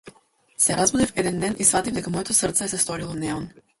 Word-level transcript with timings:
Се 0.63 0.77
разбудив 0.77 1.13
еден 1.23 1.37
ден 1.43 1.55
и 1.59 1.63
сфатив 1.67 1.93
дека 1.99 2.09
моето 2.15 2.33
срце 2.39 2.67
се 2.73 2.77
сторило 2.85 3.13
неон. 3.25 3.51